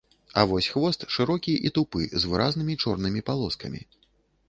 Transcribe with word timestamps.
А 0.39 0.45
вось 0.51 0.69
хвост 0.75 1.05
шырокі 1.17 1.53
і 1.69 1.73
тупы, 1.77 2.01
з 2.25 2.35
выразнымі 2.35 2.81
чорнымі 2.85 3.27
палоскамі. 3.33 3.89